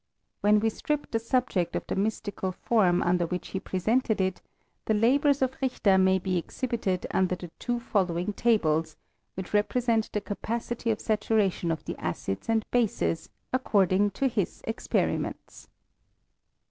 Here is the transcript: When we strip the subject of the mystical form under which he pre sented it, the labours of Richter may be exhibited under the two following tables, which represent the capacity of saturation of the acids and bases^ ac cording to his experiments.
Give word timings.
When 0.39 0.59
we 0.59 0.71
strip 0.71 1.11
the 1.11 1.19
subject 1.19 1.75
of 1.75 1.85
the 1.85 1.95
mystical 1.95 2.51
form 2.51 3.03
under 3.03 3.27
which 3.27 3.49
he 3.49 3.59
pre 3.59 3.79
sented 3.79 4.19
it, 4.19 4.41
the 4.85 4.95
labours 4.95 5.43
of 5.43 5.55
Richter 5.61 5.99
may 5.99 6.17
be 6.17 6.39
exhibited 6.39 7.05
under 7.11 7.35
the 7.35 7.51
two 7.59 7.79
following 7.79 8.33
tables, 8.33 8.95
which 9.35 9.53
represent 9.53 10.11
the 10.11 10.19
capacity 10.19 10.89
of 10.89 10.99
saturation 10.99 11.69
of 11.69 11.85
the 11.85 11.95
acids 11.99 12.49
and 12.49 12.65
bases^ 12.71 13.29
ac 13.53 13.61
cording 13.63 14.09
to 14.15 14.27
his 14.27 14.61
experiments. 14.65 15.67